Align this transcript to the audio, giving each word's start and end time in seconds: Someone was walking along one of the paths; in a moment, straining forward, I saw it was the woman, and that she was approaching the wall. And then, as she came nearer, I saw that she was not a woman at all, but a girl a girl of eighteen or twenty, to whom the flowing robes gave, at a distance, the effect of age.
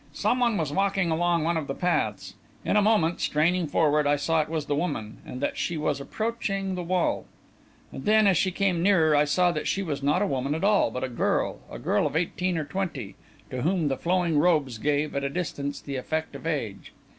Someone 0.13 0.57
was 0.57 0.73
walking 0.73 1.11
along 1.11 1.43
one 1.43 1.57
of 1.57 1.67
the 1.67 1.75
paths; 1.75 2.33
in 2.65 2.75
a 2.75 2.81
moment, 2.81 3.21
straining 3.21 3.67
forward, 3.67 4.07
I 4.07 4.15
saw 4.15 4.41
it 4.41 4.49
was 4.49 4.65
the 4.65 4.73
woman, 4.73 5.19
and 5.27 5.41
that 5.41 5.59
she 5.59 5.77
was 5.77 6.01
approaching 6.01 6.73
the 6.73 6.81
wall. 6.81 7.25
And 7.91 8.03
then, 8.05 8.25
as 8.25 8.35
she 8.35 8.49
came 8.49 8.81
nearer, 8.81 9.15
I 9.15 9.25
saw 9.25 9.51
that 9.51 9.67
she 9.67 9.83
was 9.83 10.01
not 10.01 10.23
a 10.23 10.25
woman 10.25 10.55
at 10.55 10.63
all, 10.63 10.89
but 10.89 11.03
a 11.03 11.07
girl 11.07 11.59
a 11.69 11.77
girl 11.77 12.07
of 12.07 12.15
eighteen 12.15 12.57
or 12.57 12.65
twenty, 12.65 13.13
to 13.51 13.61
whom 13.61 13.89
the 13.89 13.95
flowing 13.95 14.39
robes 14.39 14.79
gave, 14.79 15.15
at 15.15 15.23
a 15.23 15.29
distance, 15.29 15.79
the 15.79 15.97
effect 15.97 16.33
of 16.35 16.47
age. 16.47 16.93